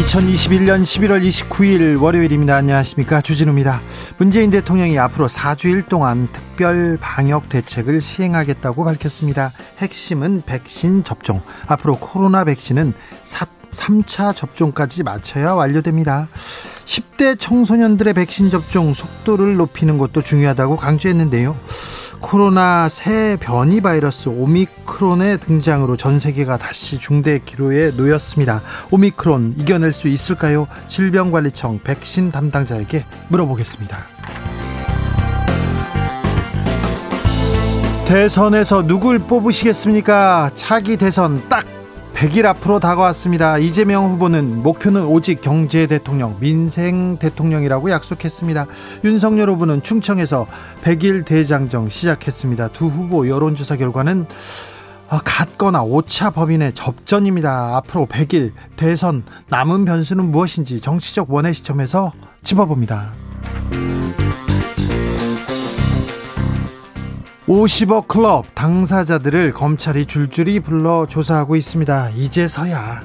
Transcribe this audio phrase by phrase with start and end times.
[0.00, 2.56] 2021년 11월 29일 월요일입니다.
[2.56, 3.20] 안녕하십니까.
[3.20, 3.82] 주진우입니다.
[4.16, 9.52] 문재인 대통령이 앞으로 4주일 동안 특별 방역 대책을 시행하겠다고 밝혔습니다.
[9.78, 11.42] 핵심은 백신 접종.
[11.66, 12.94] 앞으로 코로나 백신은
[13.72, 16.28] 3차 접종까지 마쳐야 완료됩니다.
[16.86, 21.56] 10대 청소년들의 백신 접종 속도를 높이는 것도 중요하다고 강조했는데요.
[22.20, 28.62] 코로나 새 변이 바이러스 오미크론의 등장으로 전 세계가 다시 중대 기로에 놓였습니다.
[28.90, 30.68] 오미크론 이겨낼 수 있을까요?
[30.88, 33.98] 질병관리청 백신 담당자에게 물어보겠습니다.
[38.06, 40.50] 대선에서 누굴 뽑으시겠습니까?
[40.56, 41.64] 차기 대선 딱
[42.20, 43.56] 100일 앞으로 다가왔습니다.
[43.56, 48.66] 이재명 후보는 목표는 오직 경제 대통령, 민생 대통령이라고 약속했습니다.
[49.04, 50.46] 윤석열 후보는 충청에서
[50.82, 52.68] 100일 대장정 시작했습니다.
[52.68, 54.26] 두 후보 여론조사 결과는
[55.08, 57.78] 같거나 오차 법인의 접전입니다.
[57.78, 63.14] 앞으로 100일 대선 남은 변수는 무엇인지 정치적 원의 시점에서 짚어봅니다.
[67.50, 72.10] 50억 클럽 당사자들을 검찰이 줄줄이 불러 조사하고 있습니다.
[72.10, 73.02] 이제서야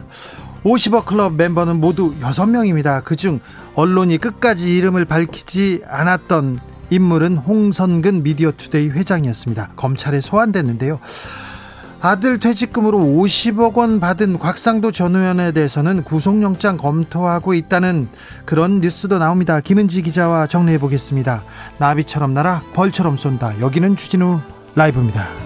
[0.64, 3.04] 50억 클럽 멤버는 모두 6명입니다.
[3.04, 3.40] 그중
[3.74, 6.60] 언론이 끝까지 이름을 밝히지 않았던
[6.92, 9.72] 인물은 홍선근 미디어투데이 회장이었습니다.
[9.76, 11.00] 검찰에 소환됐는데요.
[12.02, 18.10] 아들 퇴직금으로 50억 원 받은 곽상도 전 의원에 대해서는 구속영장 검토하고 있다는
[18.46, 19.60] 그런 뉴스도 나옵니다.
[19.60, 21.44] 김은지 기자와 정리해 보겠습니다.
[21.78, 23.60] 나비처럼 날아 벌처럼 쏜다.
[23.60, 24.40] 여기는 주진우
[24.76, 25.45] 라이브입니다.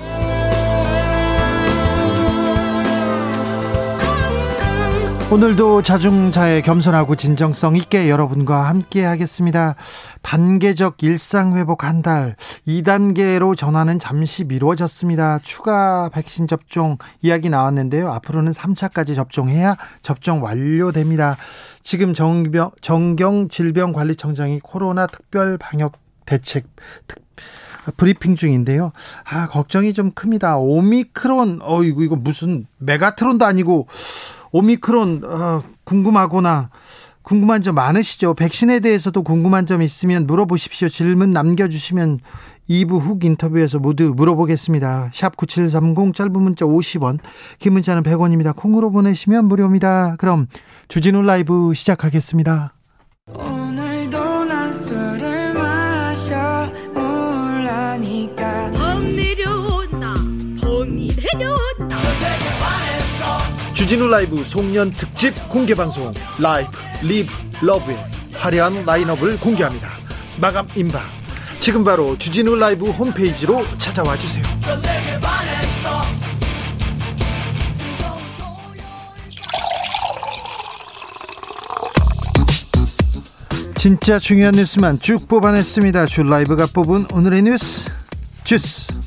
[5.31, 9.75] 오늘도 자중자의 겸손하고 진정성 있게 여러분과 함께 하겠습니다.
[10.23, 12.35] 단계적 일상 회복 한 달,
[12.67, 15.37] 2단계로 전환은 잠시 미뤄졌습니다.
[15.43, 18.09] 추가 백신 접종 이야기 나왔는데요.
[18.09, 21.37] 앞으로는 3차까지 접종해야 접종 완료됩니다.
[21.83, 25.93] 지금 정병, 정경 질병관리청장이 코로나 특별 방역
[26.25, 26.65] 대책
[27.05, 27.23] 특,
[27.97, 28.93] 브리핑 중인데요.
[29.31, 30.57] 아, 걱정이 좀 큽니다.
[30.57, 33.87] 오미크론, 어, 이거, 이거 무슨 메가트론도 아니고,
[34.51, 36.69] 오미크론 어, 궁금하거나
[37.21, 38.33] 궁금한 점 많으시죠?
[38.33, 40.89] 백신에 대해서도 궁금한 점 있으면 물어보십시오.
[40.89, 42.19] 질문 남겨주시면
[42.69, 45.11] 2부 훅 인터뷰에서 모두 물어보겠습니다.
[45.13, 47.19] 샵 9730 짧은 문자 50원,
[47.59, 48.55] 긴 문자는 100원입니다.
[48.55, 50.15] 콩으로 보내시면 무료입니다.
[50.17, 50.47] 그럼
[50.87, 52.73] 주진우 라이브 시작하겠습니다.
[63.79, 66.69] 주진우 라이브 송년 특집 공개 방송 Live
[67.01, 67.31] Live
[67.61, 67.97] Love의
[68.33, 69.87] 화려한 라인업을 공개합니다.
[70.35, 71.01] 마감 임박.
[71.61, 74.43] 지금 바로 주진우 라이브 홈페이지로 찾아와 주세요.
[83.77, 86.07] 진짜 중요한 뉴스만 쭉 뽑아냈습니다.
[86.07, 87.89] 주 라이브가 뽑은 오늘의 뉴스
[88.43, 88.98] 주스.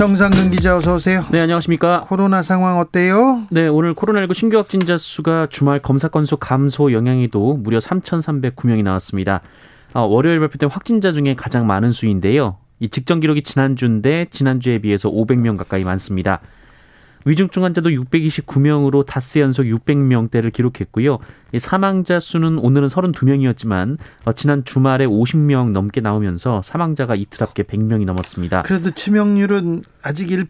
[0.00, 1.26] 정상근 기자 어서 오세요.
[1.30, 2.00] 네, 안녕하십니까?
[2.00, 3.42] 코로나 상황 어때요?
[3.50, 9.42] 네, 오늘 코로나19 신규 확진자 수가 주말 검사 건수 감소 영향에도 무려 3,309명이 나왔습니다.
[9.92, 12.56] 어, 월요일 발표된 확진자 중에 가장 많은 수인데요.
[12.78, 16.40] 이 직전 기록이 지난주인데 지난주에 비해서 500명 가까이 많습니다.
[17.24, 21.18] 위중증 환자도 629명으로 닷새 연속 600명대를 기록했고요.
[21.58, 28.62] 사망자 수는 오늘은 32명이었지만 어, 지난 주말에 50명 넘게 나오면서 사망자가 이틀 앞에 100명이 넘었습니다.
[28.62, 30.46] 그래도 치명률은 아직 1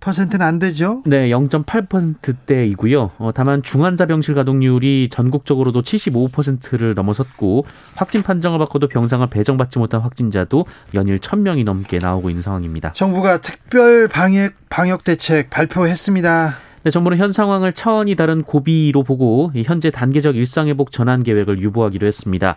[0.00, 1.02] 퍼센트는 안 되죠?
[1.06, 3.10] 네, 0.8%대이고요.
[3.18, 7.66] 어, 다만 중환자 병실 가동률이 전국적으로도 75%를 넘어섰고
[7.96, 12.92] 확진 판정을 받고도 병상을 배정받지 못한 확진자도 연일 1000명이 넘게 나오고 있는 상황입니다.
[12.92, 16.56] 정부가 특별 방역 방역 대책 발표했습니다.
[16.84, 22.56] 네, 정부는 현 상황을 차원이 다른 고비로 보고 현재 단계적 일상회복 전환 계획을 유보하기로 했습니다.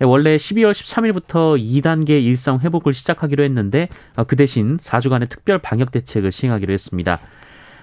[0.00, 5.90] 네, 원래 12월 13일부터 2단계 일상 회복을 시작하기로 했는데 어, 그 대신 4주간의 특별 방역
[5.90, 7.18] 대책을 시행하기로 했습니다.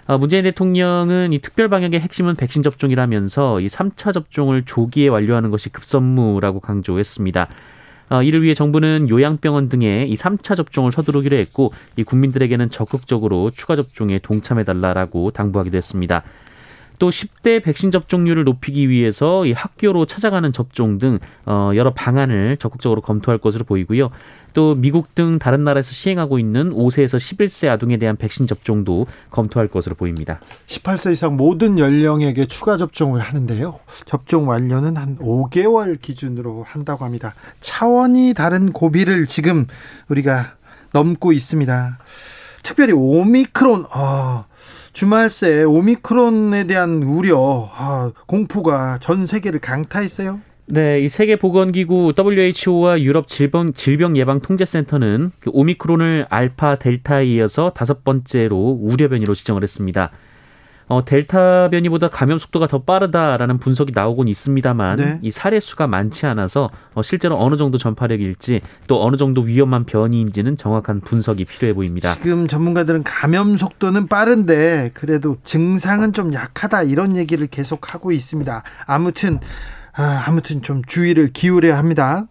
[0.08, 5.70] 어, 문재인 대통령은 이 특별 방역의 핵심은 백신 접종이라면서 이 3차 접종을 조기에 완료하는 것이
[5.70, 7.50] 급선무라고 강조했습니다.
[8.10, 13.76] 어, 이를 위해 정부는 요양병원 등에 이 3차 접종을 서두르기로 했고 이 국민들에게는 적극적으로 추가
[13.76, 16.24] 접종에 동참해달라라고 당부하기도 했습니다.
[17.00, 23.02] 또 10대 백신 접종률을 높이기 위해서 이 학교로 찾아가는 접종 등 어, 여러 방안을 적극적으로
[23.02, 24.10] 검토할 것으로 보이고요.
[24.54, 29.94] 또 미국 등 다른 나라에서 시행하고 있는 5세에서 11세 아동에 대한 백신 접종도 검토할 것으로
[29.94, 30.40] 보입니다.
[30.66, 33.80] 18세 이상 모든 연령에게 추가 접종을 하는데요.
[34.06, 37.36] 접종 완료는 한 5개월 기준으로 한다고 합니다.
[37.60, 39.68] 차원이 다른 고비를 지금
[40.10, 40.56] 우리가
[40.92, 42.00] 넘고 있습니다.
[42.64, 44.46] 특별히 오미크론, 아,
[44.98, 50.40] 주말새 오미크론에 대한 우려, 아, 공포가 전 세계를 강타했어요.
[50.66, 58.04] 네, 이 세계보건기구 WHO와 유럽 질병, 질병 예방 통제센터는 그 오미크론을 알파, 델타에 이어서 다섯
[58.04, 60.10] 번째로 우려 변이로 지정을 했습니다.
[60.88, 65.20] 어, 델타 변이보다 감염 속도가 더 빠르다라는 분석이 나오곤 있습니다만 네.
[65.22, 70.56] 이 사례 수가 많지 않아서 어, 실제로 어느 정도 전파력일지 또 어느 정도 위험한 변이인지는
[70.56, 72.14] 정확한 분석이 필요해 보입니다.
[72.14, 78.64] 지금 전문가들은 감염 속도는 빠른데 그래도 증상은 좀 약하다 이런 얘기를 계속 하고 있습니다.
[78.88, 79.40] 아무튼
[79.98, 82.28] 아, 아무튼 좀 주의를 기울여야 합니다.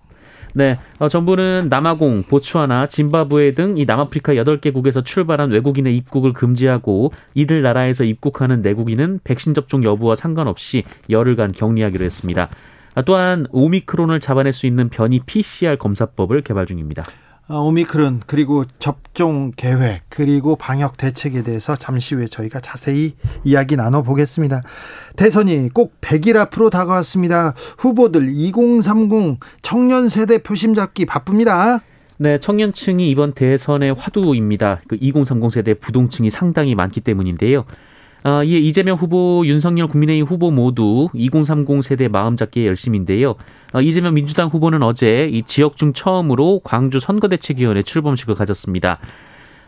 [0.57, 7.61] 네, 어, 정부는 남아공, 보츠와나, 짐바브웨 등 이 남아프리카 8개국에서 출발한 외국인의 입국을 금지하고 이들
[7.61, 12.49] 나라에서 입국하는 내국인은 백신 접종 여부와 상관없이 열흘간 격리하기로 했습니다.
[12.95, 17.03] 아, 또한 오미크론을 잡아낼 수 있는 변이 PCR 검사법을 개발 중입니다.
[17.49, 23.15] 어, 오미크론 그리고 접종 계획 그리고 방역 대책에 대해서 잠시 후에 저희가 자세히
[23.45, 24.63] 이야기 나눠 보겠습니다.
[25.15, 27.55] 대선이 꼭 100일 앞으로 다가왔습니다.
[27.79, 31.83] 후보들 2030 청년 세대 표심 잡기 바쁩니다.
[32.19, 34.81] 네, 청년층이 이번 대선의 화두입니다.
[34.89, 37.65] 그 2030 세대 부동층이 상당히 많기 때문인데요.
[38.27, 43.37] 어, 이에 이재명 후보, 윤석열 국민의힘 후보 모두 2030 세대 마음 잡기에 열심인데요.
[43.73, 48.99] 어, 이재명 민주당 후보는 어제 이 지역 중 처음으로 광주 선거대책위원회 출범식을 가졌습니다.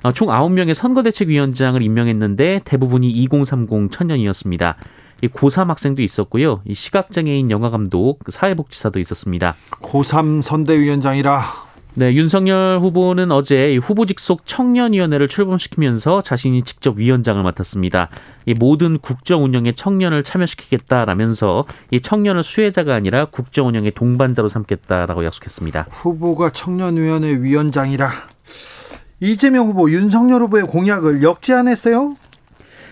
[0.03, 4.77] 어, 총 9명의 선거대책위원장을 임명했는데 대부분이 2030 청년이었습니다.
[5.23, 6.61] 고3 학생도 있었고요.
[6.73, 9.55] 시각장애인 영화감독, 사회복지사도 있었습니다.
[9.83, 11.68] 고3 선대위원장이라
[11.99, 18.09] 네, 윤석열 후보는 어제 후보 직 속 청년위원회를 출범시키면서 자신이 직접 위원장을 맡았습니다.
[18.47, 25.87] 이 모든 국정 운영에 청년을 참여시키겠다라면서 이 청년을 수혜자가 아니라 국정 운영의 동반자로 삼겠다라고 약속했습니다.
[25.91, 28.09] 후보가 청년위원회 위원장이라
[29.19, 32.15] 이재명 후보, 윤석열 후보의 공약을 역지안했어요?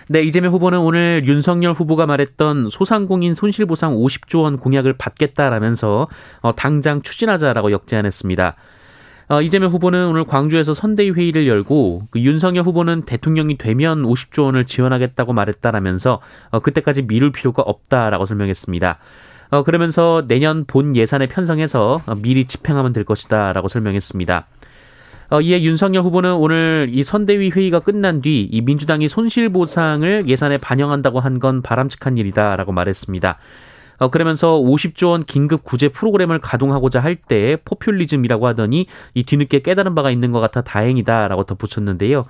[0.09, 6.09] 네, 이재명 후보는 오늘 윤석열 후보가 말했던 소상공인 손실보상 50조 원 공약을 받겠다라면서
[6.41, 8.57] 어, 당장 추진하자라고 역제안했습니다.
[9.29, 14.67] 어, 이재명 후보는 오늘 광주에서 선대위 회의를 열고 그 윤석열 후보는 대통령이 되면 50조 원을
[14.67, 16.21] 지원하겠다고 말했다라면서
[16.51, 18.99] 어, 그때까지 미룰 필요가 없다라고 설명했습니다.
[19.51, 24.47] 어, 그러면서 내년 본 예산에 편성해서 어, 미리 집행하면 될 것이다라고 설명했습니다.
[25.31, 31.19] 어, 이에 윤석열 후보는 오늘 이 선대위 회의가 끝난 뒤 이 민주당이 손실보상을 예산에 반영한다고
[31.19, 33.39] 한 건 바람직한 일이다라고 말했습니다.
[33.99, 39.95] 어, 그러면서 50조 원 긴급 구제 프로그램을 가동하고자 할 때 포퓰리즘이라고 하더니 이 뒤늦게 깨달은
[39.95, 42.25] 바가 있는 것 같아 다행이다라고 덧붙였는데요.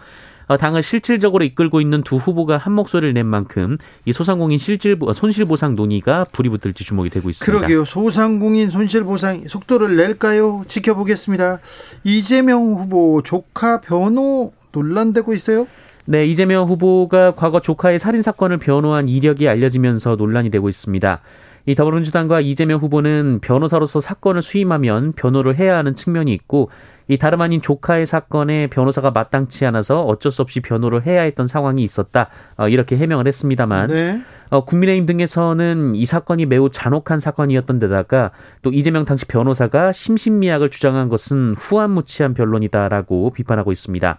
[0.48, 5.44] 어, 당을 실질적으로 이끌고 있는 두 후보가 한 목소리를 낸 만큼 이 소상공인 실질 손실
[5.44, 7.58] 보상 논의가 불이 붙을지 주목이 되고 있습니다.
[7.58, 7.84] 그러게요.
[7.84, 10.64] 소상공인 손실 보상 속도를 낼까요?
[10.68, 11.58] 지켜보겠습니다.
[12.04, 15.66] 이재명 후보 조카 변호 논란되고 있어요?
[16.04, 21.20] 네, 이재명 후보가 과거 조카의 살인 사건을 변호한 이력이 알려지면서 논란이 되고 있습니다.
[21.66, 26.70] 이 더불어민주당과 이재명 후보는 변호사로서 사건을 수임하면 변호를 해야 하는 측면이 있고
[27.08, 31.82] 이 다름 아닌 조카의 사건에 변호사가 마땅치 않아서 어쩔 수 없이 변호를 해야 했던 상황이
[31.82, 32.28] 있었다.
[32.56, 34.20] 어, 이렇게 해명을 했습니다만 네.
[34.50, 38.32] 어, 국민의힘 등에서는 이 사건이 매우 잔혹한 사건이었던 데다가
[38.62, 44.18] 또 이재명 당시 변호사가 심신미약을 주장한 것은 후한무치한 변론이다라고 비판하고 있습니다.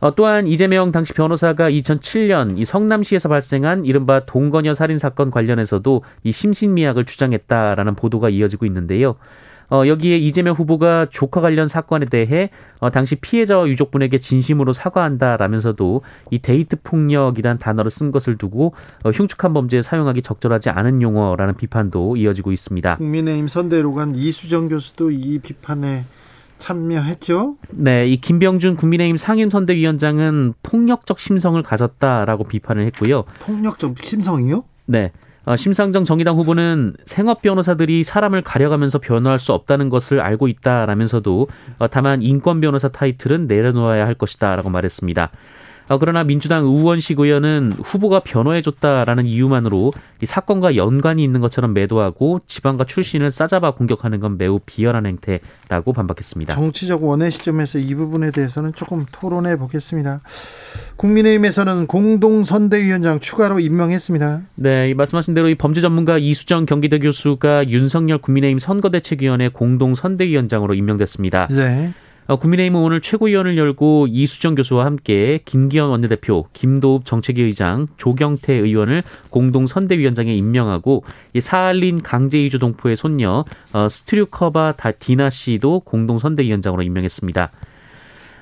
[0.00, 6.32] 어, 또한 이재명 당시 변호사가 2007년 이 성남시에서 발생한 이른바 동거녀 살인 사건 관련해서도 이
[6.32, 9.16] 심신미약을 주장했다라는 보도가 이어지고 있는데요.
[9.70, 16.38] 어, 여기에 이재명 후보가 조카 관련 사건에 대해 어, 당시 피해자와 유족분에게 진심으로 사과한다라면서도 이
[16.38, 18.72] 데이트 폭력이란 단어를 쓴 것을 두고
[19.04, 22.96] 어, 흉측한 범죄에 사용하기 적절하지 않은 용어라는 비판도 이어지고 있습니다.
[22.96, 26.04] 국민의힘 선대로 간 이수정 교수도 이 비판에
[26.58, 27.56] 참여했죠.
[27.70, 33.24] 네, 이 김병준 국민의힘 상임선대위원장은 폭력적 심성을 가졌다라고 비판을 했고요.
[33.40, 34.64] 폭력적 심성이요?
[34.86, 35.12] 네.
[35.44, 41.48] 어, 심상정 정의당 후보는 생업 변호사들이 사람을 가려가면서 변호할 수 없다는 것을 알고 있다라면서도
[41.78, 45.30] 어, 다만 인권 변호사 타이틀은 내려놓아야 할 것이다라고 말했습니다.
[45.88, 52.84] 어, 그러나 민주당 우원식 의원은 후보가 변호해줬다라는 이유만으로 이 사건과 연관이 있는 것처럼 매도하고 지방과
[52.84, 56.54] 출신을 싸잡아 공격하는 건 매우 비열한 행태라고 반박했습니다.
[56.54, 60.20] 정치적 원의 시점에서 이 부분에 대해서는 조금 토론해 보겠습니다.
[60.96, 64.42] 국민의힘에서는 공동선대위원장 추가로 임명했습니다.
[64.56, 71.48] 네, 말씀하신 대로 이 범죄 전문가 이수정 경기대 교수가 윤석열 국민의힘 선거대책위원회 공동선대위원장으로 임명됐습니다.
[71.48, 71.94] 네.
[72.28, 79.02] 어, 국민의힘은 오늘 최고위원을 열고 이수정 교수와 함께 김기현 원내대표, 김도읍 정책위 의장, 조경태 의원을
[79.30, 87.50] 공동 선대위원장에 임명하고 이 사할린 강제이주 동포의 손녀 어, 스트류커바 디나 씨도 공동 선대위원장으로 임명했습니다.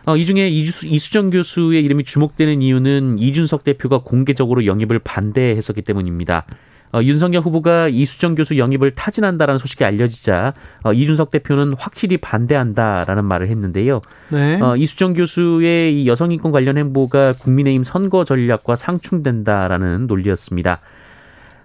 [0.07, 6.45] 어, 이 중에 이수, 이수정 교수의 이름이 주목되는 이유는 이준석 대표가 공개적으로 영입을 반대했었기 때문입니다.
[6.93, 13.49] 어, 윤석열 후보가 이수정 교수 영입을 타진한다라는 소식이 알려지자 어, 이준석 대표는 확실히 반대한다라는 말을
[13.49, 14.01] 했는데요.
[14.31, 14.61] 네.
[14.61, 20.81] 어, 이수정 교수의 이 여성 인권 관련 행보가 국민의힘 선거 전략과 상충된다라는 논리였습니다.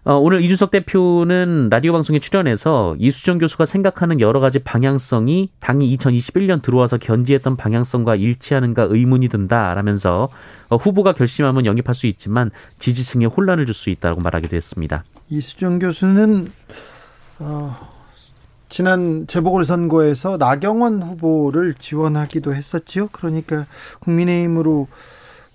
[0.03, 6.63] 어, 오늘 이준석 대표는 라디오 방송에 출연해서 이수정 교수가 생각하는 여러 가지 방향성이 당이 2021년
[6.63, 10.29] 들어와서 견지했던 방향성과 일치하는가 의문이 든다라면서
[10.69, 15.03] 어, 후보가 결심하면 영입할 수 있지만 지지층에 혼란을 줄 수 있다고 말하기도 했습니다.
[15.29, 16.51] 이수정 교수는
[17.39, 17.77] 어,
[18.69, 23.09] 지난 재보궐선거에서 나경원 후보를 지원하기도 했었지요.
[23.11, 23.65] 그러니까
[23.99, 24.87] 국민의힘으로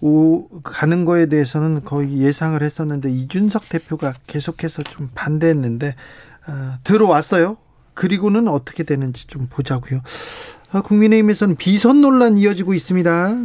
[0.00, 5.94] 오, 가는 거에 대해서는 거의 예상을 했었는데 이준석 대표가 계속해서 좀 반대했는데
[6.48, 7.56] 어, 들어왔어요.
[7.94, 10.00] 그리고는 어떻게 되는지 좀 보자고요.
[10.72, 13.36] 어, 국민의힘에서는 비선 논란 이어지고 있습니다.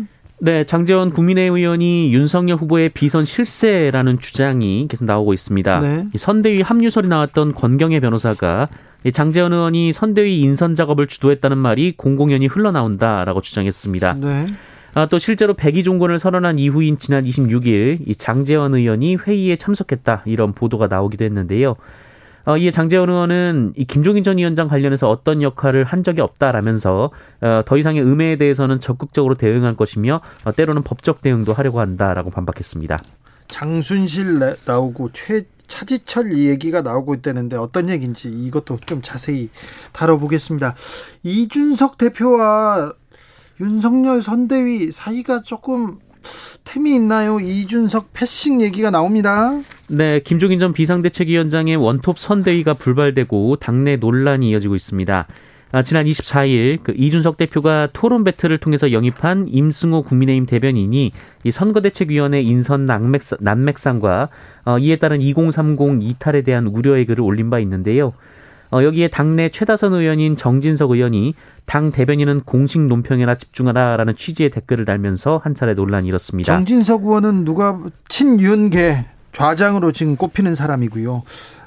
[0.43, 5.79] 네, 장재원 국민의힘 의원이 윤석열 후보의 비선 실세라는 주장이 계속 나오고 있습니다.
[5.79, 6.07] 네.
[6.17, 8.67] 선대위 합류설이 나왔던 권경혜 변호사가
[9.13, 14.15] 장재원 의원이 선대위 인선 작업을 주도했다는 말이 공공연히 흘러나온다라고 주장했습니다.
[14.19, 14.47] 네.
[14.93, 20.87] 아, 또 실제로 백의종군을 선언한 이후인 지난 26일 이 장재원 의원이 회의에 참석했다 이런 보도가
[20.87, 21.75] 나오기도 했는데요.
[22.43, 27.61] 어, 이에 장재원 의원은 이 김종인 전 위원장 관련해서 어떤 역할을 한 적이 없다라면서 어,
[27.65, 32.97] 더 이상의 음해에 대해서는 적극적으로 대응할 것이며 어, 때로는 법적 대응도 하려고 한다라고 반박했습니다.
[33.47, 39.49] 장순실 나오고 최 차지철 얘기가 나오고 있다는데 어떤 얘기인지 이것도 좀 자세히
[39.93, 40.75] 다뤄보겠습니다.
[41.23, 42.93] 이준석 대표와
[43.59, 45.99] 윤석열 선대위 사이가 조금
[46.63, 47.39] 틈이 있나요?
[47.39, 49.59] 이준석 패싱 얘기가 나옵니다.
[49.87, 55.27] 네, 김종인 전 비상대책위원장의 원톱 선대위가 불발되고 당내 논란이 이어지고 있습니다.
[55.73, 61.11] 아, 지난 24일 그 이준석 대표가 토론 배틀을 통해서 영입한 임승호 국민의힘 대변인이
[61.43, 64.29] 이 선거대책위원회 인선 난맥, 난맥상과
[64.65, 68.13] 어, 이에 따른 2030 이탈에 대한 우려의 글을 올린 바 있는데요.
[68.71, 71.33] 어, 여기에 당내 최다선 의원인 정진석 의원이
[71.65, 76.53] 당 대변인은 공식 논평에나 집중하라라는 취지의 댓글을 달면서 한 차례 논란이 일었습니다.
[76.53, 81.23] 정진석 의원은 누가 친윤계 좌장으로 지금 꼽히는 사람이고요.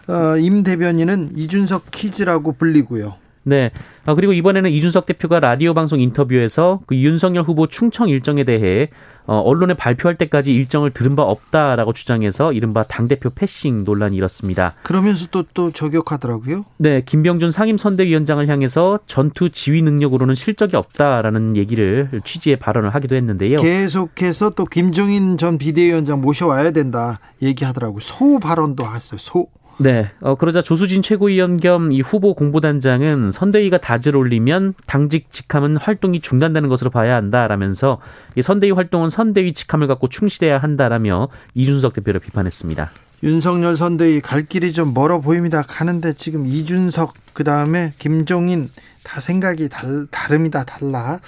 [0.08, 3.14] 어, 임 대변인은 이준석 키즈라고 불리고요.
[3.44, 3.70] 네.
[4.06, 8.88] 아, 그리고 이번에는 이준석 대표가 라디오 방송 인터뷰에서 그 윤석열 후보 충청 일정에 대해
[9.26, 14.74] 어, 언론에 발표할 때까지 일정을 들은 바 없다라고 주장해서 이른바 당대표 패싱 논란이 일었습니다.
[14.82, 16.64] 그러면서 또, 또 저격하더라고요?
[16.76, 17.02] 네.
[17.04, 23.56] 김병준 상임선대위원장을 향해서 전투 지휘 능력으로는 실적이 없다라는 얘기를 취지의 발언을 하기도 했는데요.
[23.56, 28.00] 계속해서 또 김종인 전 비대위원장 모셔와야 된다 얘기하더라고요.
[28.00, 29.18] 소 발언도 했어요.
[29.18, 29.48] 소.
[29.78, 30.10] 네.
[30.20, 36.68] 어, 그러자 조수진 최고위원 겸 이 후보 공보단장은 선대위가 다질 올리면 당직 직함은 활동이 중단되는
[36.68, 38.00] 것으로 봐야 한다라면서
[38.36, 42.90] 이 선대위 활동은 선대위 직함을 갖고 충실해야 한다라며 이준석 대표를 비판했습니다.
[43.22, 45.62] 윤석열 선대위 갈 길이 좀 멀어 보입니다.
[45.62, 48.70] 가는데 지금 이준석 그 다음에 김종인
[49.02, 50.64] 다 생각이 달, 다릅니다.
[50.64, 51.20] 달라.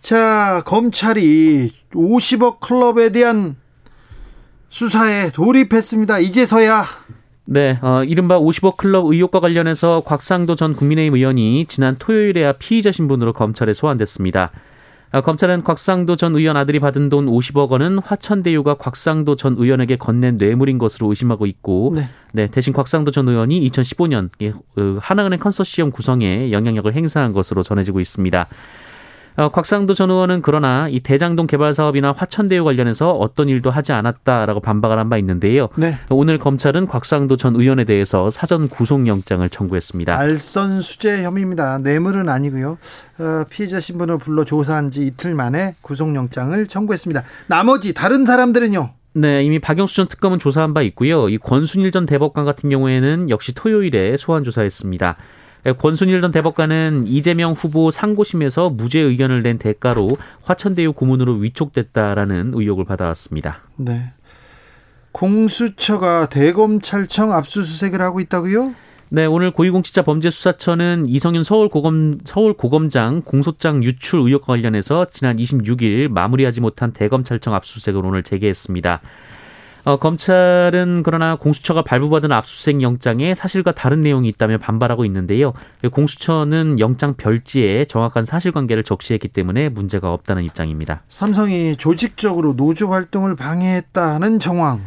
[0.00, 3.56] 자 검찰이 50억 클럽에 대한
[4.68, 6.18] 수사에 돌입했습니다.
[6.20, 6.84] 이제서야
[7.46, 13.34] 네, 어, 이른바 50억 클럽 의혹과 관련해서 곽상도 전 국민의힘 의원이 지난 토요일에야 피의자 신분으로
[13.34, 14.50] 검찰에 소환됐습니다.
[15.12, 20.38] 어, 검찰은 곽상도 전 의원 아들이 받은 돈 50억 원은 화천대유가 곽상도 전 의원에게 건넨
[20.38, 24.30] 뇌물인 것으로 의심하고 있고, 네, 네 대신 곽상도 전 의원이 2015년
[24.76, 28.46] 어, 하나은행 컨소시엄 구성에 영향력을 행사한 것으로 전해지고 있습니다.
[29.36, 34.60] 어, 곽상도 전 의원은 그러나 이 대장동 개발 사업이나 화천대유 관련해서 어떤 일도 하지 않았다라고
[34.60, 35.68] 반박을 한 바 있는데요.
[35.76, 35.98] 네.
[36.08, 40.16] 오늘 검찰은 곽상도 전 의원에 대해서 사전 구속영장을 청구했습니다.
[40.16, 41.78] 알선 수재 혐의입니다.
[41.78, 42.78] 뇌물은 아니고요.
[43.18, 47.22] 어, 피해자 신분을 불러 조사한 지 이틀 만에 구속영장을 청구했습니다.
[47.48, 48.90] 나머지 다른 사람들은요?
[49.16, 51.28] 네, 이미 박영수 전 특검은 조사한 바 있고요.
[51.28, 55.16] 이 권순일 전 대법관 같은 경우에는 역시 토요일에 소환 조사했습니다.
[55.72, 63.62] 권순일 전 대법관은 이재명 후보 상고심에서 무죄 의견을 낸 대가로 화천대유 고문으로 위촉됐다라는 의혹을 받아왔습니다.
[63.76, 64.12] 네.
[65.12, 68.74] 공수처가 대검찰청 압수수색을 하고 있다고요?
[69.10, 77.54] 네, 오늘 고위공직자범죄수사처는 이성윤 서울고검 서울고검장 공소장 유출 의혹과 관련해서 지난 26일 마무리하지 못한 대검찰청
[77.54, 79.00] 압수수색을 오늘 재개했습니다.
[79.84, 85.52] 어, 검찰은 그러나 공수처가 발부받은 압수수색 영장에 사실과 다른 내용이 있다며 반발하고 있는데요.
[85.92, 91.02] 공수처는 영장 별지에 정확한 사실관계를 적시했기 때문에 문제가 없다는 입장입니다.
[91.08, 94.80] 삼성이 조직적으로 노조 활동을 방해했다는 정황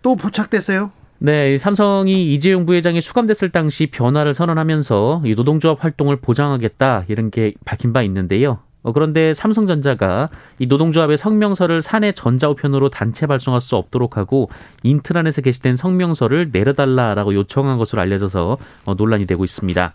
[0.00, 0.92] 또 포착됐어요?
[1.20, 7.92] 네, 삼성이 이재용 부회장이 수감됐을 당시 변화를 선언하면서 이 노동조합 활동을 보장하겠다 이런 게 밝힌
[7.92, 8.60] 바 있는데요.
[8.88, 14.48] 어, 그런데 삼성전자가 이 노동조합의 성명서를 사내 전자우편으로 단체 발송할 수 없도록 하고
[14.82, 19.92] 인트라넷에 게시된 성명서를 내려달라라고 요청한 것으로 알려져서 어, 논란이 되고 있습니다.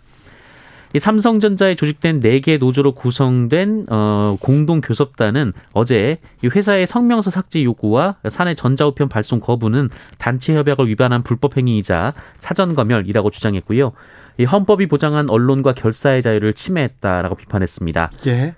[0.94, 8.54] 이 삼성전자에 조직된 4개 노조로 구성된 어, 공동교섭단은 어제 이 회사의 성명서 삭제 요구와 사내
[8.54, 13.90] 전자우편 발송 거부는 단체 협약을 위반한 불법 행위이자 사전 검열이라고 주장했고요.
[14.38, 18.10] 이 헌법이 보장한 언론과 결사의 자유를 침해했다라고 비판했습니다.
[18.26, 18.54] 예.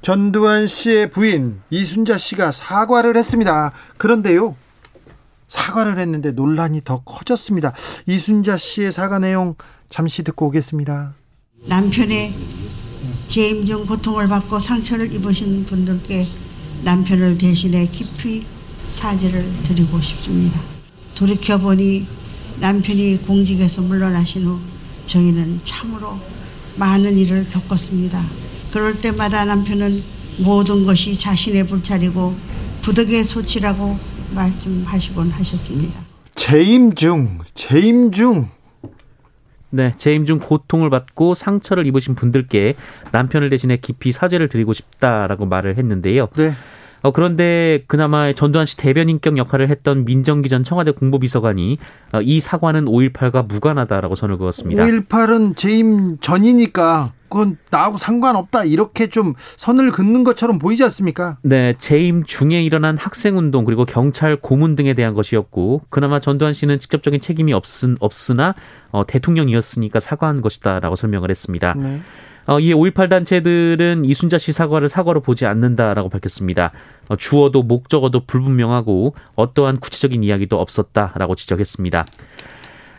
[0.00, 3.72] 전두환 씨의 부인 이순자 씨가 사과를 했습니다.
[3.98, 4.56] 그런데요.
[5.48, 7.72] 사과를 했는데 논란이 더 커졌습니다.
[8.06, 9.54] 이순자 씨의 사과 내용
[9.90, 11.14] 잠시 듣고 오겠습니다.
[11.68, 12.32] 남편의
[13.28, 16.26] 재임 중 고통을 받고 상처를 입으신 분들께
[16.84, 18.44] 남편을 대신해 깊이
[18.88, 20.60] 사죄를 드리고 싶습니다.
[21.16, 22.06] 돌이켜보니
[22.60, 24.58] 남편이 공직에서 물러나신 후
[25.12, 26.18] 저희는 참으로
[26.78, 28.18] 많은 일을 겪었습니다.
[28.72, 30.02] 그럴 때마다 남편은
[30.42, 32.34] 모든 것이 자신의 불찰이고
[32.80, 33.98] 부득의 소치라고
[34.34, 36.00] 말씀하시곤 하셨습니다.
[36.34, 38.48] 재임 중, 재임 중
[39.68, 42.74] 네, 재임 중 고통을 받고 상처를 입으신 분들께
[43.10, 46.28] 남편을 대신해 깊이 사죄를 드리고 싶다라고 말을 했는데요.
[46.36, 46.52] 네.
[47.02, 51.76] 어, 그런데 그나마 전두환 씨 대변인격 역할을 했던 민정기 전 청와대 공보비서관이
[52.12, 54.84] 어, 이 사과는 5.18과 무관하다라고 선을 그었습니다.
[54.84, 61.38] 5.18은 재임 전이니까 그건 나하고 상관없다 이렇게 좀 선을 긋는 것처럼 보이지 않습니까?
[61.42, 67.20] 네, 재임 중에 일어난 학생운동 그리고 경찰 고문 등에 대한 것이었고 그나마 전두환 씨는 직접적인
[67.20, 68.54] 책임이 없은, 없으나
[68.90, 71.74] 어, 대통령이었으니까 사과한 것이다라고 설명을 했습니다.
[71.74, 72.00] 네.
[72.46, 76.72] 어, 이에 5.18 단체들은 이순자 씨 사과를 사과로 보지 않는다라고 밝혔습니다.
[77.08, 82.06] 어, 주어도 목적어도 불분명하고 어떠한 구체적인 이야기도 없었다라고 지적했습니다.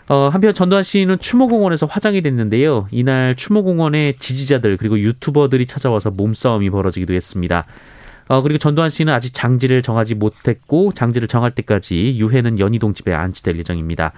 [0.09, 2.87] 어, 한편 전두환 씨는 추모공원에서 화장이 됐는데요.
[2.91, 7.65] 이날 추모공원에 지지자들 그리고 유튜버들이 찾아와서 몸싸움이 벌어지기도 했습니다.
[8.29, 13.57] 어, 그리고 전두환 씨는 아직 장지를 정하지 못했고 장지를 정할 때까지 유해는 연희동 집에 안치될
[13.57, 14.13] 예정입니다.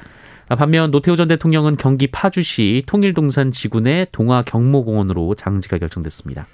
[0.49, 6.45] 반면 노태우 전 대통령은 경기 파주시 통일동산 지구내 동화 경모공원으로 장지가 결정됐습니다.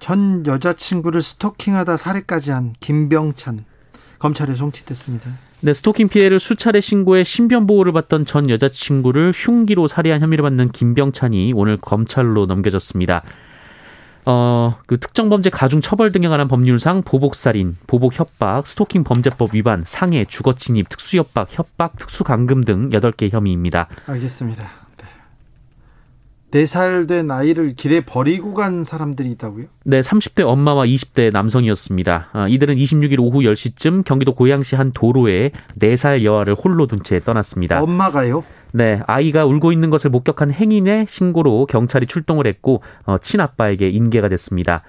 [0.00, 3.64] 전 여자친구를 스토킹하다 살해까지 한 김병찬
[4.18, 5.30] 검찰에 송치됐습니다.
[5.60, 11.52] 네, 스토킹 피해를 수차례 신고해 신변 보호를 받던 전 여자친구를 흉기로 살해한 혐의를 받는 김병찬이
[11.54, 13.22] 오늘 검찰로 넘겨졌습니다.
[14.26, 19.84] 어, 그 특정 범죄 가중 처벌 등에 관한 법률상 보복살인, 보복 협박, 스토킹 범죄법 위반,
[19.86, 23.86] 상해, 주거 침입, 특수 협박, 협박, 특수 감금 등 8개 혐의입니다.
[24.06, 24.64] 알겠습니다.
[26.50, 26.64] 네.
[26.64, 29.66] 4살 된 아이를 길에 버리고 간 사람들이 있다고요?
[29.84, 32.30] 네, 30대 엄마와 20대 남성이었습니다.
[32.32, 37.80] 아, 이들은 26일 오후 10시쯤 경기도 고양시 한 도로에 4살 여아를 홀로 둔 채 떠났습니다.
[37.80, 38.42] 엄마가요?
[38.72, 44.82] 네, 아이가 울고 있는 것을 목격한 행인의 신고로 경찰이 출동을 했고 어, 친아빠에게 인계가 됐습니다.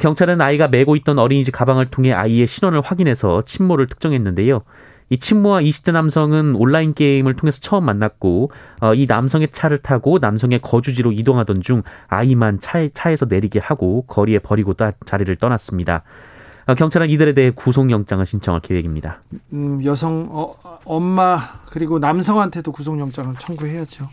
[0.00, 4.62] 경찰은 아이가 메고 있던 어린이집 가방을 통해 아이의 신원을 확인해서 친모를 특정했는데요.
[5.10, 10.60] 이 친모와 20대 남성은 온라인 게임을 통해서 처음 만났고 어, 이 남성의 차를 타고 남성의
[10.60, 16.02] 거주지로 이동하던 중 아이만 차에, 차에서 내리게 하고 거리에 버리고 따, 자리를 떠났습니다.
[16.66, 19.22] 어, 경찰은 이들에 대해 구속영장을 신청할 계획입니다.
[19.52, 24.08] 음, 여성 어, 엄마 그리고 남성한테도 구속영장을 청구해야죠.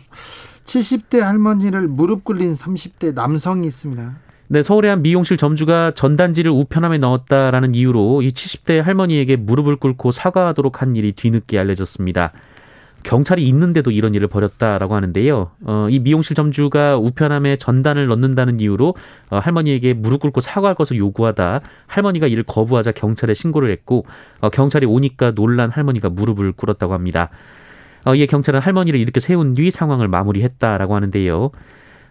[0.66, 4.16] 70대 할머니를 무릎 꿇린 30대 남성이 있습니다.
[4.48, 10.82] 네, 서울의 한 미용실 점주가 전단지를 우편함에 넣었다라는 이유로 이 70대 할머니에게 무릎을 꿇고 사과하도록
[10.82, 12.32] 한 일이 뒤늦게 알려졌습니다.
[13.02, 15.50] 경찰이 있는데도 이런 일을 벌였다라고 하는데요.
[15.64, 18.94] 어, 이 미용실 점주가 우편함에 전단을 넣는다는 이유로
[19.30, 24.06] 어, 할머니에게 무릎 꿇고 사과할 것을 요구하다 할머니가 이를 거부하자 경찰에 신고를 했고
[24.40, 27.30] 어, 경찰이 오니까 놀란 할머니가 무릎을 꿇었다고 합니다.
[28.04, 31.50] 어, 이에 경찰은 할머니를 이렇게 세운 뒤 상황을 마무리했다라고 하는데요.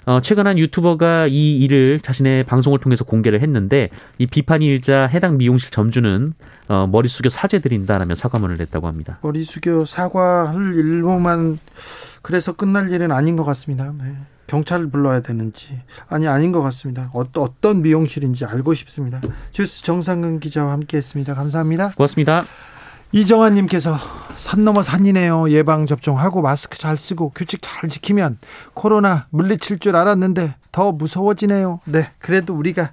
[0.06, 5.38] 어, 최근 한 유튜버가 이 일을 자신의 방송을 통해서 공개를 했는데 이 비판이 일자 해당
[5.38, 6.34] 미용실 점주는
[6.70, 9.20] 어, 머리 숙여 사죄드린다라며 사과문을 냈다고 합니다.
[9.22, 11.60] 머리 숙여 사과할 일로만
[12.22, 13.94] 그래서 끝날 일은 아닌 것 같습니다.
[13.98, 14.16] 네.
[14.48, 17.10] 경찰을 불러야 되는지 아니 아닌 것 같습니다.
[17.14, 19.22] 어떤 어떤 미용실인지 알고 싶습니다.
[19.54, 21.36] 주스 정상근 기자와 함께했습니다.
[21.36, 21.92] 감사합니다.
[21.92, 22.44] 고맙습니다.
[23.12, 23.98] 이정환님께서
[24.36, 25.52] 산 넘어 산이네요.
[25.52, 28.40] 예방 접종하고 마스크 잘 쓰고 규칙 잘 지키면
[28.74, 31.82] 코로나 물리칠 줄 알았는데 더 무서워지네요.
[31.86, 32.92] 네, 그래도 우리가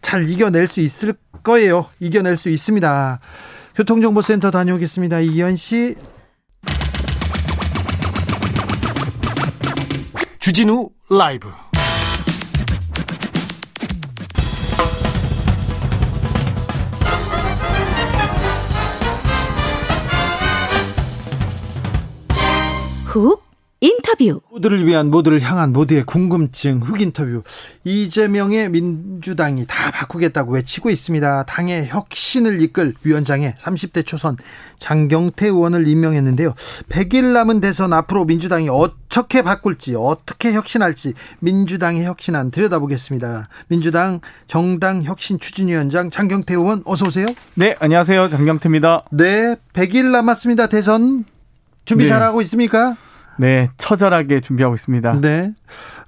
[0.00, 1.86] 잘 이겨낼 수 있을 거예요.
[2.00, 3.20] 이겨낼 수 있습니다.
[3.74, 5.20] 교통정보센터 다녀오겠습니다.
[5.20, 5.96] 이현 씨.
[10.38, 11.50] 주진우 라이브.
[23.18, 23.46] 훅
[23.80, 27.42] 인터뷰 모두를 위한 모두를 향한 모두의 궁금증 흑 인터뷰
[27.84, 31.44] 이재명의 민주당이 다 바꾸겠다고 외치고 있습니다.
[31.44, 34.38] 당의 혁신을 이끌 위원장에 30대 초선
[34.78, 36.54] 장경태 의원을 임명했는데요.
[36.88, 43.48] 100일 남은 대선 앞으로 민주당이 어떻게 바꿀지 어떻게 혁신할지 민주당의 혁신안 들여다보겠습니다.
[43.68, 47.26] 민주당 정당 혁신 추진위원장 장경태 의원 어서 오세요.
[47.56, 49.04] 네 안녕하세요 장경태입니다.
[49.10, 50.68] 네 100일 남았습니다.
[50.68, 51.26] 대선
[51.84, 52.08] 준비 네.
[52.08, 52.96] 잘하고 있습니까?
[53.38, 55.20] 네, 처절하게 준비하고 있습니다.
[55.20, 55.52] 네.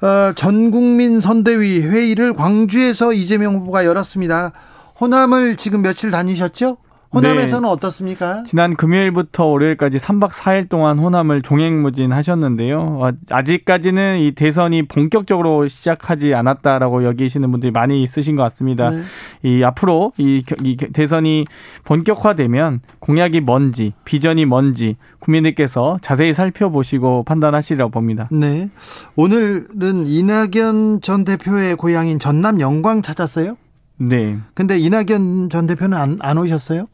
[0.03, 4.53] 어, 전 국민 선대위 회의를 광주에서 이재명 후보가 열었습니다.
[5.01, 6.79] 호남을 지금 며칠 다니셨죠?
[7.15, 7.73] 호남에서는 네.
[7.73, 8.43] 어떻습니까?
[8.45, 12.81] 지난 금요일부터 월요일까지 3박 4일 동안 호남을 종횡무진 하셨는데요.
[13.01, 18.91] 어, 아직까지는 이 대선이 본격적으로 시작하지 않았다라고 여기시는 분들이 많이 있으신 것 같습니다.
[18.91, 19.03] 네.
[19.43, 21.47] 이 앞으로 이, 이 대선이
[21.85, 28.29] 본격화되면 공약이 뭔지, 비전이 뭔지 국민들께서 자세히 살펴보시고 판단하시리라고 봅니다.
[28.31, 28.69] 네.
[29.17, 33.57] 오늘은 이낙연 전 대표의 고향인 전남 영광 찾았어요?
[33.97, 34.39] 네.
[34.55, 36.87] 근데 이낙연 전 대표는 안, 안 오셨어요?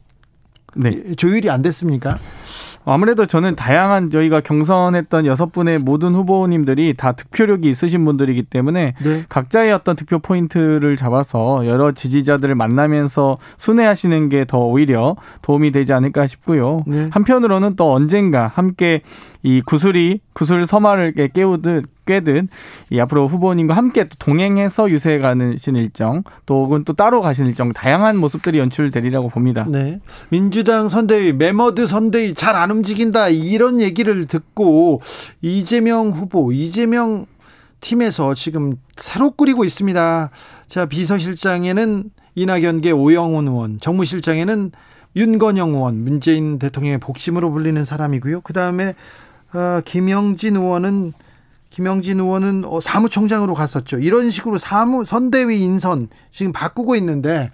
[0.76, 1.14] 네.
[1.16, 2.18] 조율이 안 됐습니까?
[2.86, 9.22] 아무래도 저는 다양한 저희가 경선했던 여섯 분의 모든 후보님들이 다 득표력이 있으신 분들이기 때문에 네.
[9.28, 16.26] 각자의 어떤 득표 포인트를 잡아서 여러 지지자들을 만나면서 순회하시는 게 더 오히려 도움이 되지 않을까
[16.26, 16.82] 싶고요.
[16.86, 17.08] 네.
[17.10, 19.00] 한편으로는 또 언젠가 함께
[19.42, 22.48] 이 구슬이 구슬 서마를 깨우듯 꿰듯
[22.90, 27.72] 이 앞으로 후보님과 함께 또 동행해서 유세해 가는 일정 또 혹은 또 따로 가신 일정
[27.72, 29.66] 다양한 모습들이 연출되리라고 봅니다.
[29.68, 30.00] 네.
[30.30, 35.00] 민주당 선대위 메머드 선대위 잘 안 움직인다 이런 얘기를 듣고
[35.42, 37.26] 이재명 후보 이재명
[37.80, 40.30] 팀에서 지금 새로 꾸리고 있습니다.
[40.68, 42.04] 자 비서실장에는
[42.36, 44.72] 이낙연계 오영훈 의원, 정무실장에는
[45.16, 48.40] 윤건영 의원, 문재인 대통령의 복심으로 불리는 사람이고요.
[48.40, 48.94] 그 다음에
[49.54, 51.12] 어, 김영진 의원은
[51.74, 53.98] 김영진 의원은 어, 사무총장으로 갔었죠.
[53.98, 57.50] 이런 식으로 사무 선대위 인선 지금 바꾸고 있는데